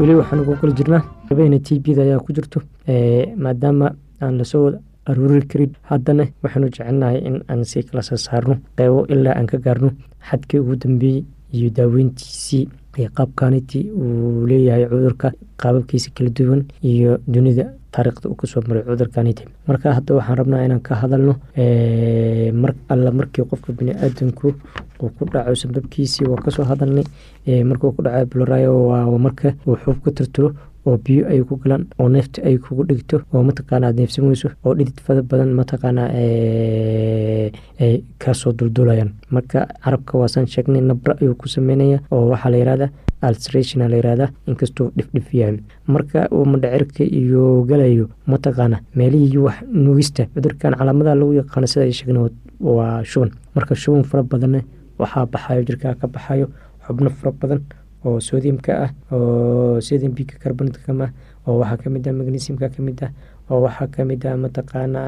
Weli 0.00 0.14
waxaan 0.20 0.40
ugu 0.42 0.54
kala 0.60 0.72
jirnaa 0.78 1.02
habeyna 1.28 1.58
t 1.66 1.78
bda 1.84 2.02
ayaa 2.06 2.20
ku 2.24 2.32
jirto 2.36 2.58
maadaama 3.44 3.86
aan 4.22 4.34
la 4.38 4.44
soo 4.52 4.66
aruuri 5.10 5.42
karin 5.50 5.72
haddana 5.90 6.24
waxaanu 6.42 6.66
jecelnahay 6.74 7.18
in 7.28 7.36
aan 7.50 7.62
si 7.70 7.82
kala 7.88 8.02
soo 8.08 8.16
saarno 8.26 8.54
qeybo 8.76 9.00
ilaa 9.12 9.34
aan 9.38 9.46
ka 9.52 9.58
gaarno 9.64 9.90
xadkii 10.28 10.58
ugu 10.62 10.76
dambeeyey 10.82 11.24
iyo 11.56 11.68
daaweyntiisii 11.76 12.64
iyo 12.98 13.08
qaabkaniti 13.16 13.78
uu 14.00 14.46
leeyahay 14.50 14.84
cudurka 14.92 15.28
qaababkiisa 15.60 16.10
kala 16.16 16.30
duwan 16.36 16.62
iyo 16.90 17.12
dunida 17.32 17.64
taariikhda 17.94 18.28
uu 18.30 18.34
ka 18.40 18.46
soo 18.46 18.62
maray 18.68 18.82
cudurkaniti 18.88 19.44
marka 19.68 19.94
hadda 19.98 20.14
waxaan 20.18 20.36
rabnaa 20.40 20.64
inaan 20.66 20.80
ka 20.88 20.94
hadalno 21.02 21.34
mar 22.62 22.72
alla 22.92 23.10
markii 23.10 23.44
qofka 23.50 23.72
biniaadanku 23.78 24.54
uu 25.02 25.10
ku 25.18 25.24
dhaco 25.32 25.54
sababkiisii 25.62 26.26
waa 26.30 26.42
ka 26.44 26.50
soo 26.50 26.64
hadalnay. 26.70 27.04
Markuu 27.64 27.92
ku 27.96 28.02
dhaco 28.02 28.26
bloryo 28.30 28.72
waa 28.90 29.18
marka 29.26 29.54
uu 29.66 29.76
xuub 29.82 29.98
ka 30.04 30.10
tirtiro 30.10 30.48
oo 30.86 30.96
biyo 31.04 31.22
ay 31.32 31.40
ku 31.48 31.56
galaan 31.62 31.84
oo 32.00 32.08
neefta 32.08 32.42
ay 32.48 32.56
kugu 32.64 32.82
dhigto 32.90 33.16
oo 33.34 33.42
mataqaana 33.48 33.86
aad 33.88 33.96
neefsan 34.00 34.24
weyso 34.28 34.48
oo 34.64 34.74
dhidid 34.78 34.98
fada 35.06 35.22
badan 35.30 35.50
mataqaana 35.60 36.02
ay 37.84 37.94
ka 38.22 38.32
soo 38.34 38.52
duldulayaan 38.52 39.10
marka 39.30 39.66
carabka 39.84 40.18
waasaan 40.20 40.46
sheegnay 40.46 40.80
nabra 40.80 41.14
ayuu 41.20 41.34
ku 41.40 41.48
sameynaya 41.48 41.98
oo 42.10 42.28
waxaa 42.32 42.50
la 42.52 42.56
yihahda 42.62 42.86
alstration 43.28 43.82
la 43.90 43.96
yihahda 43.96 44.26
inkastuu 44.48 44.90
dhifdhif 44.96 45.28
yahay. 45.34 45.56
Marka 45.86 46.28
uu 46.32 46.44
madhacirka 46.52 47.04
iyo 47.04 47.62
galayo 47.68 48.06
mataqaana 48.26 48.80
meelihii 48.96 49.36
wax 49.46 49.56
nugista 49.72 50.26
cudurkan 50.34 50.74
calaamadaha 50.78 51.14
lagu 51.20 51.32
yaqaano 51.40 51.66
sida 51.66 51.84
ay 51.84 51.92
sheegna 51.92 52.20
waa 52.60 53.04
shuban. 53.04 53.30
Marka 53.54 53.74
shuban 53.74 54.04
fara 54.04 54.22
badanna 54.22 54.60
waxaa 54.98 55.26
baxayo 55.32 55.62
jirkaa 55.68 55.94
ka 56.00 56.06
baxayo 56.08 56.46
xubno 56.86 57.10
fara 57.10 57.32
badan 57.40 57.60
oo 58.04 58.18
sodiumka 58.20 58.72
ah 58.84 58.90
oo 59.12 59.80
carbonatcam 60.42 61.00
ah 61.06 61.10
oo 61.46 61.58
waxaa 61.60 61.76
ka 61.82 61.88
mid 61.90 62.04
ah 62.08 62.12
magnesiumka 62.12 62.68
ka 62.74 62.80
mid 62.82 62.98
ah 63.06 63.10
oo 63.50 63.60
waxaa 63.66 63.88
ka 63.94 64.04
mid 64.04 64.22
ah 64.26 64.36
mataqaana 64.44 65.00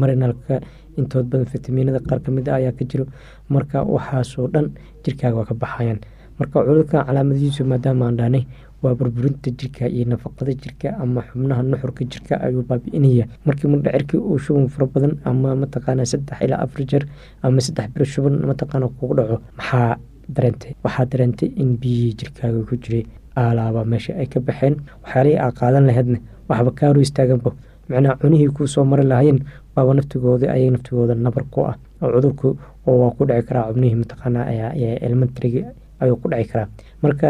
marinalka 0.00 0.60
intood 0.98 1.26
badan 1.30 1.46
fitaminada 1.52 2.00
qaar 2.08 2.20
ka 2.24 2.30
mid 2.30 2.48
ah 2.48 2.56
ayaa 2.60 2.72
ka 2.78 2.84
jiro. 2.84 3.04
Marka 3.48 3.82
waxaasoo 3.94 4.48
dhan 4.52 4.66
jirkaaga 5.04 5.36
waa 5.40 5.48
ka 5.50 5.54
baxayaan. 5.54 6.00
Marka 6.38 6.56
cudurka 6.64 7.04
calaamadihiisu 7.08 7.64
maadaama 7.64 8.06
aan 8.08 8.16
dhahnay 8.20 8.44
waa 8.82 8.94
burburinta 8.98 9.50
jirka 9.60 9.86
iyo 9.88 10.04
nafaqada 10.10 10.52
jirka 10.62 10.88
ama 11.02 11.22
xubnaha 11.28 11.62
nuxurka 11.62 12.02
jirka 12.12 12.34
ayuu 12.44 12.62
baabi'inaya 12.66 13.24
markii 13.46 13.68
mudhacirkii 13.72 14.18
uu 14.18 14.38
shuban 14.44 14.66
fara 14.68 14.86
badan 14.94 15.12
ama 15.24 15.54
mataqaana 15.62 16.02
saddex 16.12 16.38
ilaa 16.44 16.60
afar 16.66 16.82
jeer 16.90 17.04
ama 17.46 17.60
saddex 17.66 17.88
bir 17.94 18.04
shuban 18.12 18.34
mataqaana 18.50 18.88
kugu 18.98 19.14
dhaco 19.18 19.36
maxaa 19.58 19.96
dareentay 20.28 20.72
waxaa 20.84 21.04
dareentay 21.12 21.48
in 21.62 21.76
biyihii 21.80 22.14
jirkaaga 22.20 22.60
ku 22.68 22.76
jiray 22.76 23.04
aalaaba 23.36 23.84
meesha 23.84 24.12
ay 24.20 24.26
ka 24.26 24.40
baxeen. 24.40 24.76
Waxyaalihii 25.02 25.38
aa 25.44 25.50
qaadan 25.60 25.86
laheydna 25.86 26.18
waxba 26.48 26.70
kaaru 26.80 27.00
istaaganba 27.00 27.50
macnaha 27.88 28.16
cunihii 28.20 28.48
kuu 28.56 28.66
soo 28.66 28.84
mari 28.84 29.04
lahaayeen 29.04 29.40
waaba 29.76 29.94
naftigooda 29.94 30.52
ayay 30.54 30.70
naftigooda 30.70 31.14
nabar 31.14 31.44
ku 31.50 31.60
ah. 31.70 31.76
Oo 32.02 32.10
cudurku 32.14 32.48
waa 32.86 33.10
ku 33.16 33.24
dhici 33.28 33.46
karaa 33.48 33.68
xubnihii 33.70 33.98
mataqaana 34.02 34.40
elementarigi 35.06 35.64
ayuu 36.00 36.16
ku 36.22 36.28
dhici 36.28 36.48
karaa. 36.52 36.68
Marka 37.02 37.28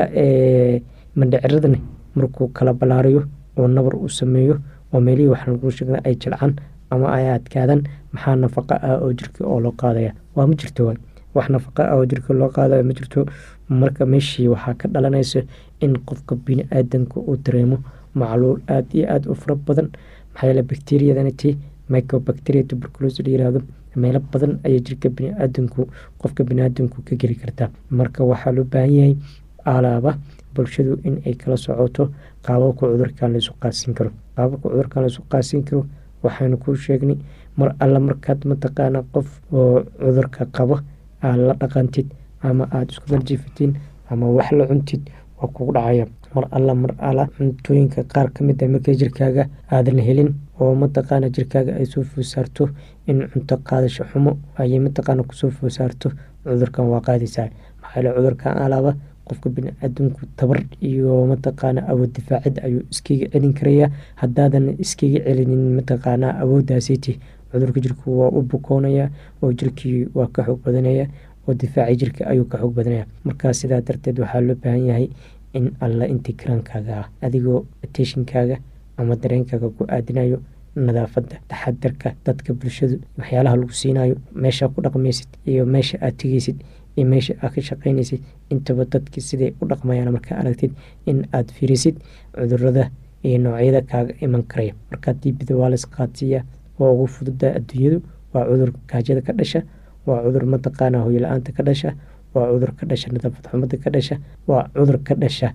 mandhaciradani 1.17 1.81
markuu 2.15 2.49
kala 2.57 2.73
balaariyo 2.75 3.23
oo 3.59 3.69
nabar 3.69 3.95
uu 3.97 4.09
sameeyo 4.09 4.57
oo 4.93 5.01
meelihii 5.01 5.29
waxaan 5.35 5.59
kuu 5.61 5.71
sheegna 5.71 5.99
ay 6.05 6.15
jilcaan 6.15 6.57
ama 6.91 7.07
ay 7.17 7.27
adkaadaan 7.37 7.83
maxaa 8.13 8.37
nafaqa 8.37 8.75
ah 8.83 8.97
oo 9.05 9.13
jirka 9.13 9.45
oo 9.45 9.61
loo 9.61 9.73
qaadaya 9.81 10.13
waa 10.37 10.47
ma 10.47 10.55
jirto 10.61 10.87
waay 10.87 10.97
wax 11.35 11.49
nafaqa 11.51 11.83
ah 11.91 11.97
oo 11.97 12.05
jirka 12.07 12.35
loo 12.35 12.49
qaadayo 12.49 12.85
ma 12.85 12.93
jirto. 12.93 13.27
Marka 13.69 14.07
meeshii 14.07 14.49
waxaa 14.49 14.75
ka 14.75 14.89
dhalanaysa 14.89 15.41
in 15.81 15.95
qofka 16.07 16.37
bini-aadanka 16.37 17.21
uu 17.21 17.37
dareemo 17.45 17.79
macluul 18.15 18.61
aada 18.69 18.89
iyo 18.95 19.07
aada 19.09 19.31
u 19.31 19.35
fara 19.35 19.55
badan. 19.55 19.89
Maxaa 20.35 20.47
yeele 20.49 20.63
bacteriyadaniti 20.63 21.57
microbacteria 21.89 22.63
tuberculosi 22.65 23.23
la 23.23 23.31
yiraahdo 23.31 23.61
meelo 23.97 24.21
badan 24.33 24.59
ayay 24.65 24.81
jirka 24.81 25.09
bini-aadanku 25.09 25.89
qofka 26.19 26.45
bini-aadanku 26.45 27.03
ka 27.05 27.17
geli 27.17 27.35
kartaa. 27.35 27.69
Marka 27.91 28.25
waxaa 28.25 28.53
loo 28.53 28.65
baahan 28.65 28.93
yahay 28.93 29.17
alaaba 29.65 30.17
bulshadu 30.55 30.99
in 31.05 31.21
ay 31.27 31.35
kala 31.35 31.57
socoto 31.57 32.11
qaababka 32.43 32.87
cudurkan 32.87 33.33
laisu 33.33 33.53
qaasin 33.61 33.95
karo. 33.95 34.11
Qaababka 34.37 34.69
cudurkan 34.69 35.03
laisu 35.03 35.23
qaasin 35.31 35.63
karo 35.65 35.87
waxaanu 36.23 36.57
kuu 36.59 36.75
sheegnay 36.75 37.17
mar 37.57 37.75
alla 37.81 38.01
markaad 38.01 38.45
mataqaana 38.45 39.03
qof 39.15 39.29
oo 39.53 39.81
cudurka 40.01 40.47
qabo 40.57 40.81
aad 41.23 41.39
la 41.49 41.55
dhaqantid 41.61 42.07
ama 42.43 42.65
aada 42.73 42.91
isku 42.93 43.07
darjiifatiin 43.13 43.73
ama 44.11 44.27
wax 44.37 44.51
la 44.53 44.67
cuntid 44.67 45.03
waa 45.39 45.49
kugu 45.55 45.73
dhacaya. 45.73 46.07
Mar 46.35 46.49
alla 46.51 46.75
mar 46.75 46.93
alla 46.99 47.27
cuntooyinka 47.37 48.05
qaar 48.13 48.31
ka 48.33 48.45
mid 48.45 48.63
a 48.63 48.69
markay 48.69 48.95
jirkaaga 48.97 49.45
aadan 49.71 49.99
helin 50.01 50.31
oo 50.61 50.75
mataqaana 50.75 51.29
jirkaaga 51.31 51.73
ay 51.77 51.85
soo 51.87 52.03
foosaarto 52.03 52.69
in 53.07 53.29
cunto 53.33 53.57
qaadasho 53.69 54.05
xumo 54.11 54.39
ayay 54.59 54.79
mataqaana 54.81 55.23
ku 55.29 55.35
soo 55.35 55.51
foosaarto 55.51 56.11
cudurkan 56.45 56.87
waa 56.93 57.01
qaadaysaa. 57.01 57.49
Maxaa 57.83 58.01
yeele 58.01 58.15
cudurkan 58.17 58.57
alaaba 58.65 58.95
qofka 59.29 59.51
bini-aadamku 59.55 60.21
tabar 60.37 60.59
iyo 60.81 61.27
mataqaana 61.27 61.81
awood 61.93 62.11
difaacid 62.17 62.59
ayuu 62.65 62.83
iskaga 62.91 63.27
celin 63.33 63.53
karayaa 63.55 63.91
haddaadan 64.23 64.67
iskaga 64.85 65.21
celinin 65.27 65.63
mataqaana 65.79 66.29
awooddaasiti 66.43 67.21
cudurka 67.53 67.81
jirku 67.81 68.19
waa 68.21 68.31
u 68.39 68.43
bukoonaya 68.43 69.11
oo 69.43 69.53
jirkii 69.53 70.09
waa 70.15 70.27
ka 70.35 70.43
xoog 70.47 70.61
badanaya 70.65 71.07
oo 71.49 71.55
difaaci 71.55 71.97
jirka 72.01 72.27
ayuu 72.27 72.45
ka 72.45 72.59
xoog 72.59 72.75
badanaya. 72.75 73.07
Markaa 73.25 73.53
sidaa 73.53 73.81
darteed 73.81 74.19
waxaa 74.19 74.41
loo 74.41 74.55
baahan 74.63 74.87
yahay 74.87 75.09
in 75.55 75.71
alla 75.81 76.07
intii 76.09 76.35
karaankaaga 76.41 76.93
ah 77.01 77.07
adigoo 77.27 77.65
ateshinkaaga 77.85 78.57
ama 78.97 79.17
dareenkaaga 79.17 79.69
ku 79.77 79.85
aadinayo 79.89 80.39
nadaafadda 80.77 81.37
taxadarka 81.49 82.15
dadka 82.27 82.55
bulshadu 82.55 82.97
waxyaalaha 83.19 83.57
lagu 83.57 83.73
siinayo 83.81 84.15
meeshaa 84.35 84.69
ku 84.69 84.81
dhaqmaysid 84.85 85.29
iyo 85.47 85.67
meesha 85.67 85.99
aad 86.01 86.17
tegeysid 86.17 86.57
iyo 86.97 87.05
meesha 87.13 87.35
aad 87.43 87.53
ka 87.55 87.61
shaqaynaysid. 87.69 88.21
Intaba 88.53 88.85
dadki 88.85 89.21
siday 89.21 89.53
u 89.61 89.67
dhaqmayaan 89.69 90.13
markaa 90.17 90.39
aragtid 90.41 90.73
in 91.07 91.27
aad 91.37 91.53
fiirisid 91.57 91.97
cudurrada 92.37 92.85
iyo 93.25 93.39
noocyada 93.45 93.81
kaaga 93.91 94.13
iman 94.25 94.43
karaya. 94.43 94.73
Markaa 94.91 95.13
diibida 95.23 95.57
waa 95.57 95.69
las 95.75 95.85
qaadsiiyaa 95.87 96.45
waa 96.83 96.91
ugu 96.95 97.07
fududa 97.17 97.49
adduunyadu 97.59 97.99
waa 98.35 98.45
cudur 98.51 98.71
gaajada 98.91 99.21
ka 99.27 99.33
dhasha 99.39 99.61
waa 100.07 100.21
cudur 100.25 100.45
mataqaana 100.53 100.99
hoyla-aanta 101.05 101.51
ka 101.57 101.63
dhasha 101.69 101.91
waa 102.35 102.47
cudur 102.53 102.73
ka 102.79 102.85
dhasha 102.91 103.09
nadaafad 103.15 103.45
xumada 103.51 103.77
ka 103.85 103.89
dhasha 103.95 104.17
waa 104.51 104.65
cudur 104.77 104.99
ka 105.07 105.15
dhasha 105.23 105.49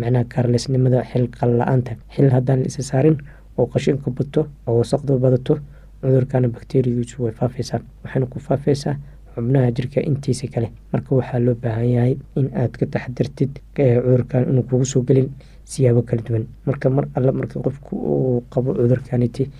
macnaha 0.00 0.24
kaarleysnimada 0.32 0.98
xil 1.10 1.24
qalla-aanta 1.38 1.92
xil 2.14 2.28
haddaan 2.34 2.58
la 2.62 2.66
isa 2.70 2.82
saarin 2.90 3.16
oo 3.58 3.66
qashinka 3.72 4.10
bato 4.18 4.40
oo 4.68 4.76
wasaqdu 4.80 5.12
badato 5.24 5.54
cudurkana 6.02 6.48
bakteriyadiisu 6.54 7.16
way 7.24 7.32
faafaysaa. 7.38 7.80
Waxayna 8.04 8.26
ku 8.32 8.38
faafaysaa 8.38 8.94
xubnaha 9.34 9.70
jirka 9.76 9.98
intiisa 10.10 10.46
kale. 10.54 10.68
Marka 10.92 11.10
waxaa 11.18 11.40
loo 11.46 11.54
baahan 11.62 11.88
yahay 11.94 12.14
in 12.38 12.46
aad 12.54 12.72
ka 12.80 12.86
taxdirtid 12.86 13.52
cudurkan 13.74 14.42
inuu 14.50 14.62
kugu 14.68 14.84
soo 14.92 15.02
gelin 15.08 15.28
siyaabo 15.64 16.02
kala 16.08 16.22
duwan. 16.26 16.44
Marka 16.66 16.86
mar 16.90 17.04
alle 17.16 17.32
marka 17.32 17.56
qofku 17.64 17.92
uu 17.96 18.40
qabo 18.52 18.74
cudurkaniti 18.78 19.50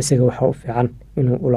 isaga 0.00 0.24
waxaa 0.28 0.48
u 0.48 0.52
fiican 0.52 0.88
inuu 1.16 1.50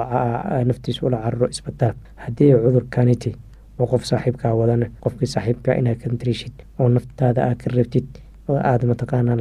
naftiisa 0.70 1.06
ula 1.08 1.17
cararo 1.24 1.48
isbitaal. 1.53 1.94
Haddii 2.15 2.51
cudurkaniti 2.63 3.36
oo 3.79 3.86
qof 3.91 4.03
saaxiibkaa 4.10 4.53
wadana 4.60 4.86
qofkii 5.03 5.27
saaxiibkaa 5.34 5.75
inaad 5.79 5.98
ka 6.03 6.10
dariishid 6.20 6.53
oo 6.79 6.89
naftaada 6.89 7.41
aad 7.48 7.58
ka 7.63 7.70
reebtid 7.75 8.08
oo 8.50 8.58
aada 8.70 8.86
mataqaanaa 8.91 9.36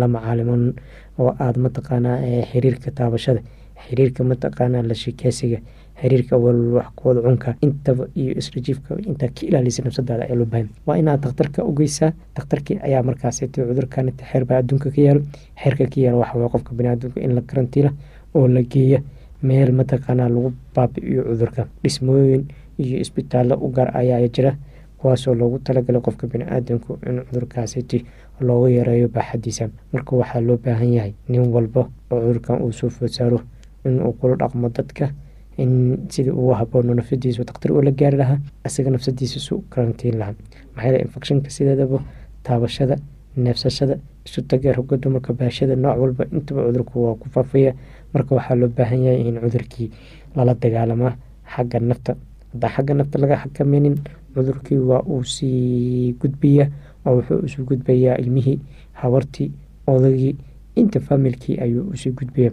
la 0.00 0.08
macaalimon 0.14 0.74
oo 1.18 1.30
aada 1.44 1.58
mataqaanaa 1.66 2.16
xiriirka 2.50 2.90
taabashada 2.98 3.40
xiriirka 3.86 4.24
mataqaanaa 4.24 4.82
la 4.88 4.94
shikeysiga 5.02 5.58
xiriirka 6.00 6.34
walwaxkooda 6.44 7.20
cunka 7.26 7.50
intaba 7.66 8.04
iyo 8.20 8.32
israjiifka 8.40 8.90
intaa 9.10 9.28
ka 9.36 9.40
ilaalisa 9.48 9.82
nafsadaada 9.86 10.24
ee 10.30 10.36
loo 10.40 10.46
baahan 10.52 10.68
waa 10.86 10.96
inaad 11.02 11.20
dakhtarka 11.24 11.64
u 11.64 11.72
geysaa 11.78 12.10
dakhtarkii 12.36 12.76
ayaa 12.86 13.02
markaasiti 13.08 13.60
cudurkaniti 13.68 14.24
xeer 14.30 14.44
baa 14.48 14.58
adduunka 14.62 14.88
ka 14.94 15.00
yaalo 15.06 15.20
xeerka 15.62 15.84
ka 15.92 15.98
yaalo 16.04 16.18
waxa 16.22 16.38
waa 16.42 16.48
qofka 16.54 16.70
biniaadamka 16.78 17.18
in 17.26 17.32
la 17.36 17.42
karantiila 17.50 17.90
oo 18.34 18.48
la 18.48 18.62
geeya 18.62 19.00
meel 19.42 19.72
mataqaanaa 19.72 20.28
lagu 20.28 20.52
baabi'iyo 20.74 21.22
cudurka. 21.28 21.66
Dhismooyin 21.82 22.44
iyo 22.78 22.98
isbitaallo 23.00 23.54
u 23.60 23.68
gaar 23.68 23.90
ayaa 23.96 24.28
jira 24.28 24.52
kuwaasoo 24.98 25.34
loogu 25.34 25.58
talagalay 25.58 26.00
qofka 26.02 26.26
bini-aadanku 26.26 26.98
in 27.08 27.20
cudurkaasiti 27.28 28.04
loogu 28.40 28.68
yareeyo 28.68 29.08
baaxadiisa 29.08 29.68
marka 29.92 30.16
waxaa 30.16 30.40
loo 30.40 30.56
baahan 30.64 30.92
yahay 30.94 31.12
nin 31.28 31.48
walba 31.54 31.80
oo 32.10 32.20
cudurkan 32.20 32.62
uu 32.62 32.72
soo 32.72 32.88
food 32.90 33.08
saaro 33.10 33.40
inuu 33.84 34.12
kula 34.12 34.36
dhaqmo 34.36 34.68
dadka 34.68 35.10
in 35.58 35.98
sidii 36.08 36.30
ugu 36.30 36.52
haboono 36.54 36.94
nafsadiisu 36.94 37.44
dakhtar 37.44 37.72
ula 37.72 37.90
gaari 37.90 38.16
lahaa 38.16 38.38
isaga 38.66 38.90
nafsadiisa 38.90 39.40
su 39.40 39.64
karantiin 39.70 40.18
lahaa. 40.18 40.34
Maxaa 40.74 40.86
yeele 40.88 41.02
infectionka 41.04 41.50
sideedaba 41.50 41.98
taabashada 42.42 42.96
neefsashada 43.36 43.96
isu 44.26 44.42
tageer 44.42 44.76
hoga 44.76 44.96
dumarka 44.96 45.32
baashada 45.32 45.76
nooc 45.76 45.98
walba 46.00 46.24
intaba 46.32 46.62
cudurku 46.66 47.04
waa 47.04 47.14
ku 47.14 47.28
faafaya 47.28 47.74
marka 48.14 48.34
waxaa 48.34 48.54
loo 48.60 48.68
baahan 48.68 49.02
yahay 49.04 49.20
in 49.28 49.36
cudurkii 49.40 49.90
lala 50.36 50.54
dagaalamaa 50.54 51.16
xagga 51.54 51.78
nafta. 51.80 52.12
Haddaan 52.52 52.72
xagga 52.74 52.94
nafta 52.94 53.18
laga 53.18 53.36
xakameynin 53.42 53.96
cudurkii 54.34 54.78
waa 54.78 55.02
uu 55.06 55.24
sii 55.24 56.12
gudbiya 56.20 56.66
oo 57.06 57.14
wuxuu 57.16 57.44
isu 57.46 57.64
gudbayaa 57.64 58.16
ilmihii 58.22 58.58
habartii 58.92 59.50
odagii 59.86 60.36
inta 60.76 61.00
faamilkii 61.00 61.58
ayuu 61.64 61.92
isu 61.94 62.12
gudbaya 62.12 62.50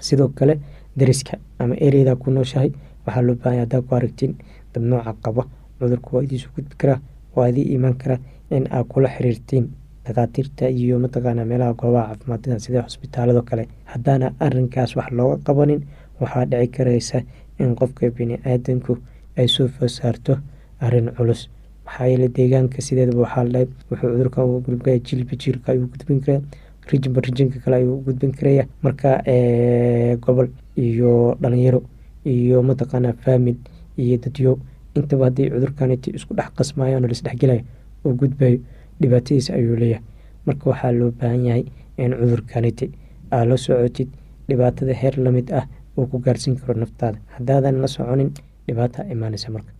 sidoo 0.00 0.28
kale 0.28 0.58
dariska 0.96 1.38
ama 1.58 1.74
ereyda 1.80 2.16
ku 2.16 2.30
nooshahay 2.30 2.70
waxaa 3.06 3.22
loo 3.22 3.34
baahanya 3.34 3.62
haddaa 3.64 3.82
ku 3.82 3.94
aragtiin 3.94 4.34
dad 4.74 4.82
nooca 4.82 5.12
qaba. 5.22 5.42
Cudurku 5.78 6.16
waa 6.16 6.22
idiisu 6.22 6.48
gudbi 6.56 6.74
karaa 6.78 7.00
waa 7.36 7.48
idii 7.48 7.62
imaan 7.74 7.94
karaa 7.94 8.18
in 8.50 8.66
aad 8.70 8.86
kula 8.88 9.08
xiriirtiin 9.08 9.68
dhakhaatiirta 10.06 10.68
iyo 10.70 10.98
mataqaana 10.98 11.44
meelaha 11.44 11.72
goobaha 11.74 12.14
caafimaadada 12.14 12.58
sida 12.58 12.82
xusbitaalado 12.86 13.42
kale. 13.42 13.64
Haddaana 13.92 14.32
arinkaas 14.40 14.96
wax 14.96 15.10
looga 15.18 15.36
qabanin 15.46 15.80
waxaa 16.20 16.44
dhici 16.50 16.68
karaysa 16.76 17.18
in 17.58 17.74
qofka 17.74 18.10
bini-aadanku 18.10 18.98
ay 19.38 19.48
soo 19.48 19.68
food 19.68 19.88
saarto 19.88 20.38
arrin 20.80 21.10
culus. 21.16 21.48
Maxaa 21.86 22.06
yeele 22.10 22.28
deegaanka 22.28 22.80
sideedaba 22.82 23.20
waxaa 23.26 23.44
ladhahay 23.44 23.66
wuxuu 23.90 24.10
cudurkan 24.12 24.44
u 24.44 24.60
gudbaya 24.66 24.98
jiilba 24.98 25.34
jiilka 25.42 25.72
ayuu 25.72 25.86
gudbin 25.92 26.20
karaa 26.20 26.40
rijinba 26.90 27.20
rijinka 27.20 27.58
kale 27.64 27.76
ayuu 27.76 27.96
gudbin 28.06 28.32
karaya 28.38 28.64
marka 28.82 29.10
gobol 30.24 30.48
iyo 30.76 31.36
dhalinyaro 31.40 31.82
iyo 32.24 32.62
mataqaana 32.62 33.12
faamil 33.12 33.56
iyo 33.98 34.16
dadyo 34.18 34.58
intaba 34.94 35.24
haddii 35.24 35.50
cudurkaniti 35.50 36.10
isku 36.16 36.34
dhex 36.34 36.50
qasmaayaan 36.58 37.04
oo 37.04 37.08
laisdhexgelaya 37.10 37.62
oo 38.04 38.12
gudbayo 38.20 38.58
dhibaatadiisa 39.00 39.54
ayuu 39.58 39.76
leeyahay. 39.82 40.04
Marka 40.46 40.70
waxaa 40.70 40.92
loo 40.98 41.10
baahan 41.20 41.44
yahay 41.48 41.64
in 41.98 42.12
cudurkaniti 42.20 42.86
aad 43.32 43.48
la 43.48 43.56
socotid 43.56 44.08
dhibaatada 44.48 44.94
heer 45.02 45.14
la 45.24 45.30
mid 45.36 45.48
ah 45.60 45.64
uu 45.98 46.06
ku 46.10 46.18
gaarsiin 46.26 46.56
karo 46.60 46.74
naftaada. 46.80 47.18
Haddaadan 47.36 47.80
la 47.82 47.88
soconin 47.96 48.30
dhibaata 48.66 49.04
imaanaysa 49.14 49.50
marka 49.56 49.72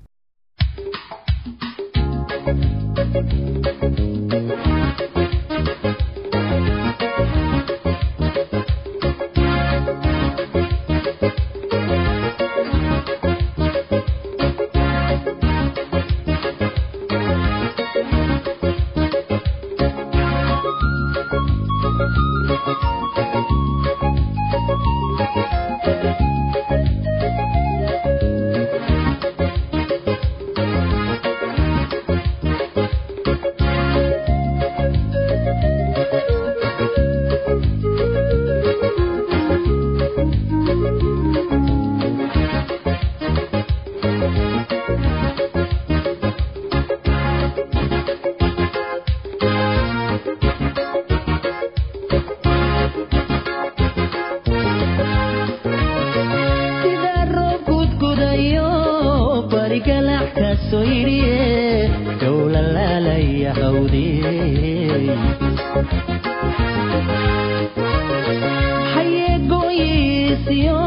hayeegoyisiyo 69.46 70.78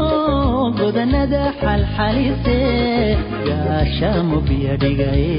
godanada 0.78 1.42
xalxalise 1.60 2.56
gaashamo 3.46 4.36
biyo 4.48 4.74
dhigaye 4.82 5.32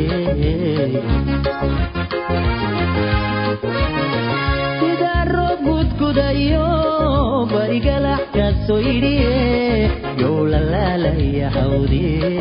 sidaaro 4.80 5.48
gudgudayo 5.66 6.66
barigalax 7.54 8.22
kaaso 8.36 8.76
yidhiye 8.88 9.36
yow 10.22 10.38
lalaalaya 10.54 11.48
hawdiye 11.56 12.32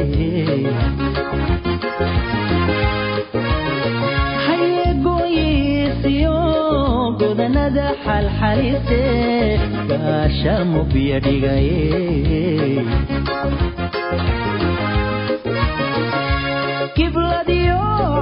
kibladiyo 16.97 17.81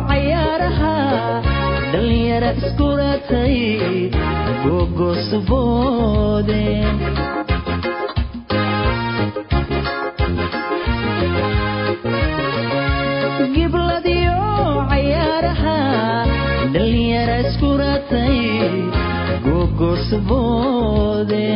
cayaaraha 0.08 0.94
dhalinyara 1.92 2.50
iskuratay 2.60 3.56
gogosboode 4.64 6.64
gibladiyo 13.54 14.38
cayaaraha 14.90 15.76
dhalinyara 16.74 17.34
iskuratay 17.46 18.38
gogosboode 20.08 21.46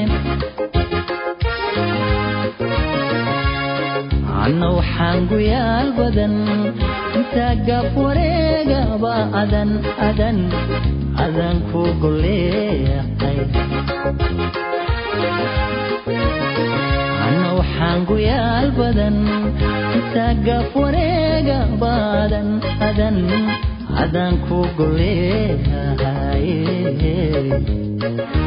anna 4.44 4.68
waxaan 4.76 5.18
guyaal 5.30 5.88
badan 5.98 6.34
intaa 7.18 7.54
gaab 7.68 7.86
wareegaba 8.04 9.14
adan 9.42 9.70
adan 10.08 10.38
adan 11.24 11.56
ku 11.70 11.82
goleeqay 12.02 13.38
anna 17.26 17.48
waxaan 17.60 17.98
guyaal 18.10 18.66
badan 18.80 19.16
intaa 19.96 20.32
gaab 20.46 20.68
wareegaba 20.82 21.92
adan 22.24 22.48
adan 22.88 23.16
adan 24.04 24.32
ku 24.48 24.58
goleehay 24.78 26.46
galabtiina 28.02 28.42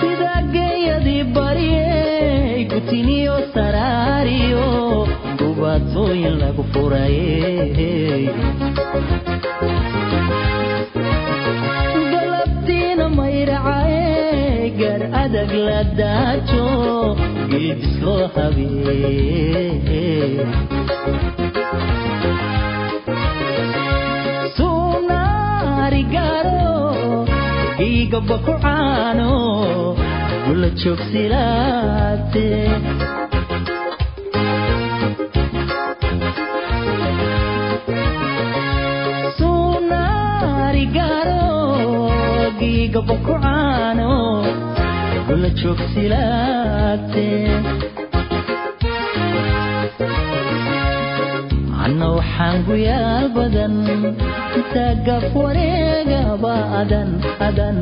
sida 0.00 0.34
geeyadii 0.54 1.22
baryey 1.36 2.64
gutiniyo 2.72 3.36
saraariyo 3.54 4.66
dubaatooyin 5.38 6.34
lagu 6.42 6.62
furayey 6.72 8.24
galabtiina 12.12 13.06
mayracay 13.18 14.70
gaar 14.80 15.02
adag 15.24 15.52
la 15.68 15.80
daajo 16.00 16.66
geebisloo 17.52 18.22
habee 18.34 20.08
habee 26.02 26.58
sunaarigaro 26.58 26.72
igaba 27.90 28.36
ku 28.44 28.52
caano 28.62 29.30
gula 30.44 30.68
joogsilaate 30.80 32.46
sunaarigaro 40.08 41.44
igaba 42.70 43.14
ku 43.24 43.32
caano 43.42 44.10
gula 45.26 45.48
joogsilaate 45.60 47.28
anna 51.84 52.06
waxaan 52.16 52.56
guyaal 52.68 53.26
badan 53.36 53.74
intaa 54.58 54.92
gaf 55.06 55.26
wareegaba 55.42 56.54
adan 56.80 57.10
adan 57.48 57.76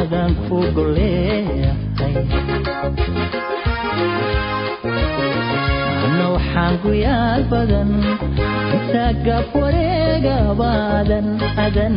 adan 0.00 0.30
ku 0.46 0.58
goleeyahay 0.76 2.14
anna 6.04 6.26
waxaan 6.34 6.74
guyaal 6.84 7.42
badan 7.52 7.90
intaa 8.76 9.10
gaf 9.26 9.48
wareegaba 9.62 10.70
adan 11.00 11.26
adan 11.66 11.96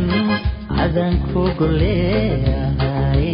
adan 0.84 1.14
ku 1.30 1.42
goleeyahay 1.60 3.28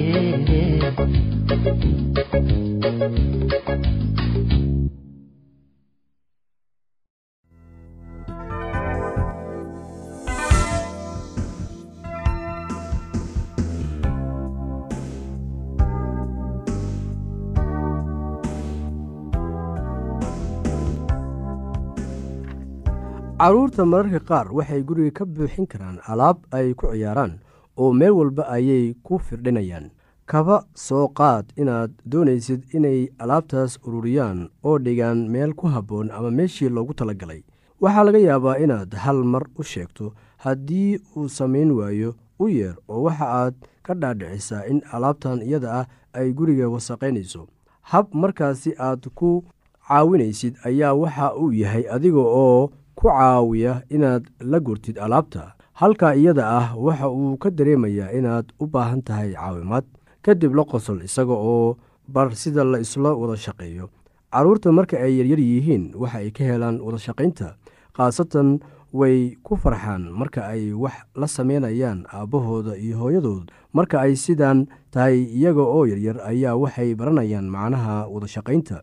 carruurta 23.38 23.85
mararka 23.87 24.20
qaar 24.20 24.46
waxay 24.53 24.83
guriga 24.83 25.11
ka 25.18 25.25
buuxin 25.25 25.66
karaan 25.66 25.99
alaab 26.09 26.38
ay 26.53 26.72
ku 26.75 26.88
ciyaaraan 26.92 27.38
oo 27.77 27.92
meel 27.92 28.12
walba 28.16 28.49
ayay 28.49 28.94
ku 29.05 29.18
firdhinayaan. 29.18 29.90
Kaba 30.27 30.64
soo 30.75 31.09
qaad 31.09 31.53
inaad 31.57 31.92
doonaysid 32.05 32.64
inay 32.75 33.09
alaabtaas 33.18 33.79
ururiyaan 33.87 34.49
oo 34.64 34.79
dhigaan 34.79 35.29
meel 35.31 35.53
ku 35.55 35.66
habboon 35.68 36.11
ama 36.11 36.31
meeshii 36.31 36.68
loogu 36.72 36.94
talagalay. 36.94 37.44
Waxaa 37.81 38.05
laga 38.09 38.18
yaabaa 38.18 38.57
inaad 38.64 38.94
hal 39.05 39.20
mar 39.25 39.44
u 39.59 39.62
sheegto 39.62 40.14
haddii 40.44 40.99
uu 41.16 41.29
samayn 41.29 41.70
waayo 41.77 42.14
u 42.40 42.49
yeer 42.49 42.77
oo 42.88 43.03
waxa 43.07 43.27
aad 43.29 43.55
ka 43.85 43.94
dhaadhicisaa 43.94 44.64
in 44.72 44.81
alaabtan 44.92 45.42
iyada 45.44 45.72
ah 45.81 45.87
ay 46.16 46.33
guriga 46.33 46.68
wasaqaynayso 46.72 47.46
hab 47.92 48.07
markaasi 48.16 48.72
aad 48.81 49.05
ku 49.14 49.44
caawinaysid 49.88 50.57
ayaa 50.64 50.94
waxa 50.96 51.35
uu 51.37 51.53
yahay 51.53 51.85
adiga 51.96 52.18
oo 52.25 52.70
ku 52.96 53.09
caawiya 53.12 53.82
inaad 53.92 54.24
la 54.40 54.59
gurtid 54.61 54.96
alaabta. 54.98 55.52
Halkaa 55.76 56.14
iyada 56.16 56.44
ah 56.48 56.68
waxa 56.76 57.09
uu 57.12 57.37
ka 57.37 57.50
dareemayaa 57.50 58.12
inaad 58.16 58.46
u 58.61 58.64
baahan 58.66 59.02
tahay 59.04 59.37
caawimaad 59.37 59.85
kadib 60.24 60.54
la 60.56 60.64
qosol 60.64 61.04
isaga 61.04 61.37
oo 61.37 61.76
bar 62.09 62.32
sida 62.35 62.64
la 62.64 62.80
isla 62.80 63.12
wada 63.12 63.37
shaqeeyo. 63.37 63.88
Carruurta 64.32 64.72
marka 64.72 64.96
ay 65.00 65.20
yaryar 65.20 65.40
yihiin 65.40 65.92
waxa 65.96 66.18
ay 66.24 66.30
ka 66.32 66.44
helaan 66.44 66.80
wada 66.80 66.98
shaqaynta 66.98 67.56
khaasatan 67.96 68.61
way 68.92 69.37
ku 69.44 69.56
farxaan 69.56 70.09
marka 70.12 70.48
ay 70.48 70.72
wax 70.72 70.96
la 71.16 71.28
sameynayaan 71.28 72.04
aabbahooda 72.12 72.76
iyo 72.80 72.96
hooyadooda 73.00 73.52
marka 73.76 74.00
ay 74.04 74.16
sidaan 74.16 74.68
tahay 74.92 75.24
iyaga 75.24 75.61
oo 75.64 75.85
yaryar 75.88 76.20
ayaa 76.24 76.56
waxay 76.56 76.92
baranayaan 76.96 77.48
macnaha 77.48 78.09
wada 78.09 78.28
shaqaynta 78.28 78.80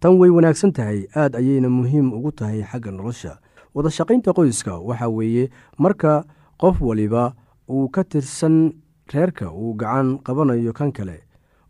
tan 0.00 0.16
way 0.20 0.28
wanaagsan 0.32 0.72
tahay 0.72 1.04
aad 1.16 1.36
ayayna 1.36 1.68
muhiim 1.68 2.12
ugu 2.16 2.32
tahay 2.32 2.60
xagga 2.64 2.90
nolosha 2.92 3.32
wada 3.74 3.90
shaqaynta 3.90 4.32
qoyska 4.32 4.78
waxa 4.88 5.08
weeye 5.08 5.50
marka 5.78 6.24
qof 6.62 6.80
waliba 6.82 7.34
uu 7.68 7.88
ka 7.88 8.04
tirsan 8.04 8.72
reerka 9.14 9.50
uu 9.52 9.74
gacan 9.74 10.18
qabanayo 10.26 10.72
kan 10.72 10.92
kale 10.92 11.22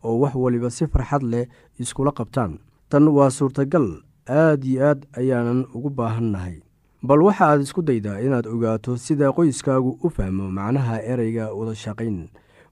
oo 0.04 0.18
wax 0.22 0.34
waliba 0.34 0.70
si 0.70 0.86
farxad 0.86 1.22
leh 1.22 1.46
iskula 1.78 2.12
qabtaan 2.12 2.58
tan 2.88 3.08
waa 3.08 3.30
suurtagal 3.30 4.02
aad 4.28 4.64
iyo 4.64 4.80
aad 4.88 5.00
ayaanan 5.20 5.66
ugu 5.74 5.90
baahannahay 5.90 6.60
bal 7.02 7.22
waxa 7.22 7.44
aad 7.52 7.60
isku 7.64 7.82
daydaa 7.82 8.20
inaad 8.20 8.46
ogaato 8.46 8.96
sida 8.96 9.32
qoyskaagu 9.32 9.98
u 10.04 10.08
fahmo 10.10 10.50
macnaha 10.50 11.00
ereyga 11.12 11.52
wada 11.52 11.74
shaqayn 11.74 12.28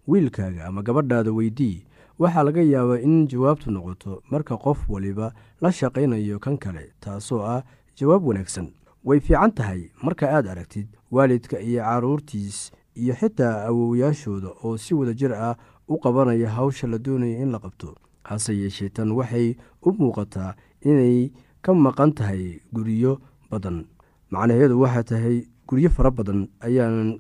wiilkaaga 0.09 0.67
ama 0.69 0.83
gabadhaada 0.83 1.33
weydii 1.33 1.85
waxaa 2.19 2.43
laga 2.49 2.63
yaabaa 2.63 2.99
in 3.05 3.27
jawaabtu 3.29 3.71
noqoto 3.71 4.23
marka 4.31 4.57
qof 4.57 4.79
waliba 4.89 5.33
la 5.61 5.71
shaqaynayo 5.73 6.39
kan 6.39 6.57
kale 6.59 6.85
taasoo 7.01 7.43
ah 7.45 7.63
jawaab 7.99 8.25
wanaagsan 8.27 8.69
way 9.09 9.19
fiican 9.27 9.53
tahay 9.59 9.81
marka 10.07 10.27
aad 10.37 10.47
aragtid 10.53 10.87
waalidka 11.17 11.57
iyo 11.69 11.83
carruurtiis 11.89 12.59
iyo 13.03 13.15
xitaa 13.21 13.55
awowayaashooda 13.69 14.49
oo 14.65 14.77
si 14.85 14.95
wada 14.95 15.13
jir 15.21 15.33
ah 15.35 15.55
u 15.89 15.97
qabanaya 16.05 16.49
hawsha 16.57 16.87
la 16.93 16.99
doonaya 16.99 17.39
in 17.43 17.51
la 17.55 17.59
qabto 17.59 17.95
hase 18.29 18.53
yeeshee 18.61 18.89
tan 18.97 19.11
waxay 19.19 19.57
u 19.83 19.89
muuqataa 19.99 20.55
inay 20.91 21.31
ka 21.65 21.75
maqan 21.75 22.13
tahay 22.19 22.61
guryo 22.73 23.13
badan. 23.51 23.79
Macnaheedu 24.31 24.81
waxaa 24.81 25.03
tahay 25.11 25.37
guryo 25.69 25.91
fara 25.97 26.11
badan 26.11 26.41
ayaanan 26.61 27.11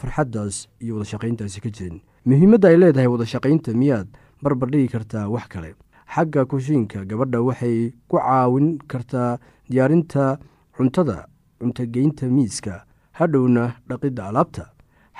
farxaddaas 0.00 0.68
iyo 0.80 0.94
wada 0.96 1.06
shaqayntaasi 1.12 1.58
ka 1.64 1.70
jirin. 1.76 1.98
Muhiimadda 2.26 2.68
ay 2.70 2.76
leedahay 2.82 3.08
wada 3.10 3.26
shaqaynta 3.26 3.74
miyaad 3.74 4.08
barbar 4.42 4.70
dhigi 4.70 4.88
kartaa 4.94 5.26
wax 5.28 5.46
kale. 5.48 5.74
Xagga 6.14 6.44
kushiinka 6.46 7.04
gabadha 7.10 7.42
waxay 7.42 7.90
ku 8.08 8.16
caawin 8.22 8.78
kartaa 8.92 9.38
diyaarinta 9.70 10.38
cuntada 10.76 11.26
cuntogeynta 11.62 12.26
miiska 12.26 12.82
hadhowna 13.18 13.64
dhaqidda 13.88 14.28
alaabta. 14.28 14.64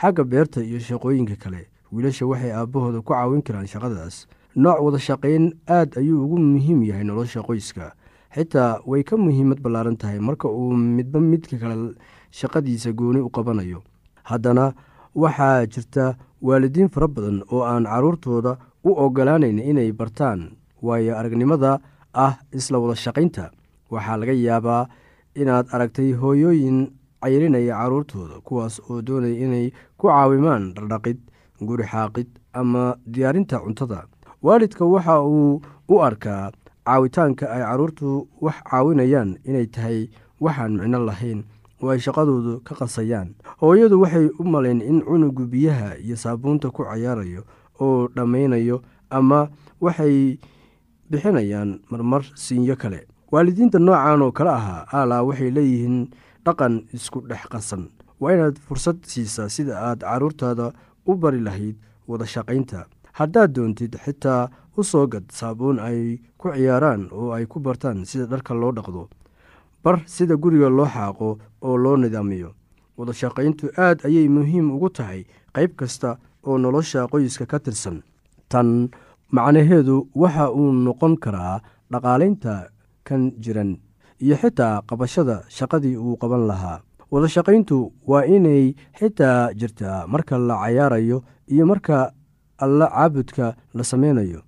Xagga 0.01 0.25
beerta 0.25 0.61
iyo 0.65 0.79
shaqooyinka 0.83 1.37
kale 1.39 1.69
wiilasha 1.93 2.27
waxay 2.27 2.51
aabbahooda 2.53 2.99
ku 3.01 3.13
caawin 3.15 3.43
karaan 3.47 3.67
shaqadaas. 3.71 4.27
Nooc 4.57 4.81
wada 4.85 4.99
shaqayn 4.99 5.53
aad 5.71 5.95
ayuu 5.97 6.25
ugu 6.25 6.39
muhiim 6.39 6.83
yahay 6.83 7.05
nolosha 7.05 7.41
qoyska. 7.47 7.93
Xitaa 8.35 8.81
way 8.87 9.03
ka 9.05 9.17
muhiimad 9.17 9.61
ballaaran 9.63 9.97
tahay 9.97 10.19
marka 10.19 10.49
uu 10.49 10.73
midba 10.77 11.21
midka 11.21 11.57
kale 11.63 11.95
shaqadiisa 12.33 12.93
gooni 12.93 13.21
u 13.21 13.31
qabanayo. 13.31 13.83
Haddana 14.25 14.73
waxaa 15.15 15.67
jirta 15.67 16.17
waalidiin 16.43 16.89
fara 16.89 17.09
badan 17.09 17.43
oo 17.53 17.63
aan 17.63 17.85
carruurtooda 17.85 18.57
u 18.85 18.91
ogolaanayn 18.97 19.59
inay 19.61 19.93
bartaan 19.93 20.57
waayo 20.83 21.13
aragnimada 21.19 21.79
ah 22.15 22.41
isla 22.53 22.79
wada 22.81 22.97
shaqaynta. 22.97 23.51
Waxaa 23.93 24.17
laga 24.17 24.33
yaabaa 24.33 24.89
inaad 25.35 25.67
aragtay 25.73 26.13
hooyooyin 26.13 26.91
cayrinaya 27.23 27.75
carruurtooda 27.79 28.41
kuwaas 28.45 28.81
oo 28.91 29.03
doonaya 29.03 29.35
inay 29.45 29.67
ku 29.97 30.09
caawimaan 30.09 30.75
dhardhaqid 30.75 31.19
guri 31.63 31.85
xaaqid 31.87 32.27
ama 32.53 32.97
diyaarinta 33.07 33.61
cuntada. 33.63 34.05
Waalidka 34.43 34.85
waxa 34.85 35.23
uu 35.23 35.63
u 35.89 35.95
arkaa 36.03 36.51
caawitaanka 36.85 37.47
ay 37.51 37.63
carruurtu 37.63 38.29
wax 38.41 38.57
caawinayaan 38.71 39.39
inay 39.47 39.67
tahay 39.67 40.11
waxaan 40.41 40.77
micno 40.83 40.99
lahayn 41.07 41.45
oo 41.83 41.91
ay 41.95 41.99
shaqadoodu 42.03 42.61
ka 42.67 42.75
qasayaan. 42.75 43.35
Hooyadu 43.63 44.01
waxay 44.03 44.27
u 44.39 44.43
malayn 44.45 44.83
in 44.83 45.01
cunugu 45.07 45.47
biyaha 45.47 45.97
iyo 46.03 46.17
saabuunta 46.17 46.71
ku 46.75 46.83
cayaarayo 46.85 47.47
oo 47.81 48.09
dhammaynayo 48.17 48.83
ama 49.11 49.49
waxay 49.81 50.39
bixinayaan 51.11 51.81
marmar 51.91 52.23
siinyo 52.35 52.77
kale 52.77 53.07
waalidiinta 53.33 53.79
noocan 53.79 54.23
oo 54.23 54.33
kale 54.33 54.51
ahaa 54.51 54.87
aalaa 54.93 55.23
waxay 55.29 55.51
leeyihiin 55.57 55.97
dhaqan 56.45 56.75
isku 56.97 57.19
dhex 57.31 57.45
qasan. 57.53 57.83
Waa 58.21 58.33
inaad 58.35 58.57
fursad 58.67 58.99
siisaa 59.11 59.49
sida 59.49 59.75
aad 59.89 60.01
carruurtaada 60.01 60.67
u 61.07 61.15
bari 61.17 61.41
lahayd 61.41 61.77
wada 62.09 62.27
shaqaynta. 62.27 62.87
Haddaad 63.19 63.51
doontid 63.57 63.97
xitaa 64.05 64.49
u 64.77 64.85
soo 64.85 65.07
gad 65.07 65.25
saabuun 65.39 65.79
ay 65.81 66.19
ku 66.39 66.49
ciyaaraan 66.55 67.09
oo 67.13 67.33
ay 67.37 67.47
ku 67.47 67.61
bartaan 67.61 68.05
sida 68.11 68.27
dharka 68.27 68.55
loo 68.55 68.73
dhaqdo. 68.73 69.09
Bar 69.85 69.97
sida 70.07 70.37
guriga 70.37 70.69
loo 70.69 70.87
xaaqo 70.95 71.29
oo 71.67 71.77
loo 71.77 71.97
nidaamiyo. 71.97 72.51
Wada 72.97 73.13
shaqayntu 73.13 73.73
aad 73.77 74.05
ayay 74.07 74.29
muhiim 74.29 74.71
ugu 74.77 74.89
tahay 74.91 75.25
qayb 75.57 75.73
kasta 75.77 76.17
oo 76.47 76.59
nolosha 76.59 77.09
qoyska 77.13 77.47
ka 77.47 77.59
tirsan. 77.65 78.03
Tan 78.49 78.89
macnaheedu 79.33 80.09
waxa 80.15 80.51
uu 80.53 80.73
noqon 80.73 81.17
karaa 81.17 81.61
dhaqaalaynta 81.93 82.69
kan 83.05 83.33
jiran 83.43 83.77
iyo 84.21 84.37
xitaa 84.37 84.83
qabashada 84.89 85.43
shaqadii 85.49 85.97
uu 85.97 86.17
qaban 86.17 86.47
lahaa. 86.51 86.81
Wada 87.11 87.29
shaqayntu 87.29 87.93
waa 88.07 88.25
inay 88.25 88.75
xitaa 88.99 89.53
jirtaa 89.55 90.07
marka 90.07 90.39
la 90.39 90.57
cayaarayo 90.63 91.23
iyo 91.49 91.67
marka 91.67 92.13
alla 92.59 92.87
caabudka 92.89 93.57
la 93.75 93.85
sameynayo. 93.85 94.41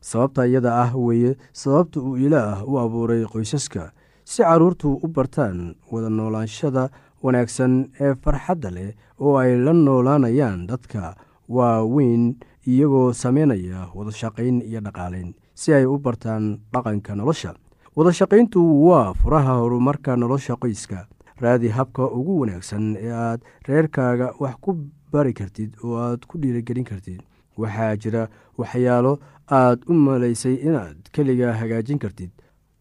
Sababta 0.00 0.46
iyada 0.46 0.70
ah 0.82 0.90
weeye 0.96 1.36
sababta 1.52 2.00
uu 2.00 2.16
ilaah 2.16 2.60
u 2.68 2.78
abuuray 2.78 3.24
qoysaska 3.24 3.90
si 4.24 4.42
carruurtu 4.42 5.00
u 5.02 5.08
bartaan 5.08 5.74
wada 5.90 6.08
noolaanshada 6.10 6.90
wanaagsan 7.24 7.88
ee 8.00 8.12
farxadda 8.24 8.70
leh 8.70 8.90
oo 9.20 9.36
ay 9.40 9.56
la 9.56 9.72
noolaanayaan 9.72 10.66
dadka 10.68 11.16
waaweyn 11.48 12.36
iyagoo 12.68 13.12
sameynaya 13.12 13.88
wadashaqayn 13.96 14.60
iyo 14.68 14.80
dhaqaaleyn 14.80 15.32
si 15.54 15.72
ay 15.72 15.84
u 15.86 15.96
bartaan 15.98 16.60
dhaqanka 16.72 17.14
nolosha 17.16 17.54
wadashaqayntu 17.96 18.86
waa 18.88 19.14
furaha 19.14 19.52
horumarka 19.54 20.16
nolosha 20.16 20.56
qoyska. 20.56 21.06
Raadi 21.40 21.68
habka 21.68 22.02
ugu 22.10 22.40
wanaagsan 22.40 22.96
ee 22.96 23.10
aad 23.12 23.40
reerkaaga 23.68 24.34
wax 24.40 24.54
ku 24.60 24.74
bari 25.12 25.32
kartid 25.32 25.76
oo 25.84 25.96
aad 25.98 26.26
ku 26.26 26.38
dhiirigelin 26.38 26.84
kartid. 26.84 27.22
Waxaa 27.56 27.96
jira 27.96 28.28
waxyaalo 28.58 29.18
aad 29.50 29.78
u 29.88 29.92
malaysay 29.94 30.54
inaad 30.54 30.96
keliga 31.12 31.52
hagaajin 31.52 31.98
kartid. 31.98 32.30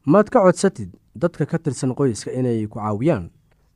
Maad 0.06 0.30
ka 0.30 0.42
codsatid 0.42 0.90
dadka 1.16 1.46
ka 1.46 1.58
tirsan 1.58 1.94
qoyska 1.94 2.32
inay 2.34 2.66
ku 2.68 2.80
caawiyaan. 2.80 3.30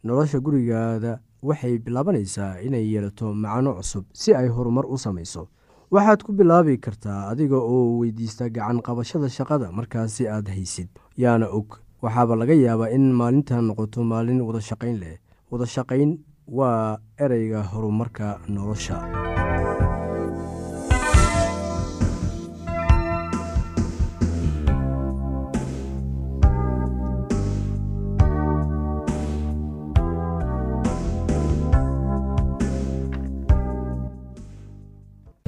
Nolosha 0.04 0.40
gurigaada 0.40 1.20
waxay 1.44 1.78
bilaabanaysaa 1.78 2.62
inay 2.66 2.86
yeelato 2.94 3.34
macno 3.34 3.74
cusub 3.78 4.06
si 4.14 4.34
ay 4.34 4.48
horumar 4.50 4.86
u 4.90 4.98
samayso. 4.98 5.48
Waxaad 5.92 6.24
ku 6.26 6.34
bilaabi 6.34 6.78
kartaa 6.78 7.30
adiga 7.30 7.58
oo 7.58 7.98
weydiista 8.02 8.50
gacan 8.50 8.82
qabashada 8.82 9.30
shaqada 9.30 9.72
markaasi 9.72 10.28
aad 10.28 10.50
haysid 10.50 10.90
yaana 11.18 11.48
og. 11.52 11.78
Waxaaba 12.02 12.36
laga 12.36 12.54
yaabaa 12.54 12.90
in 12.94 13.12
maalintan 13.20 13.66
noqoto 13.68 14.04
maalin 14.04 14.42
wadashaqayn 14.48 14.98
leh. 15.02 15.18
Wadashaqayn 15.52 16.18
waa 16.48 16.98
ereyga 17.20 17.62
horumarka 17.72 18.40
nolosha 18.48 19.27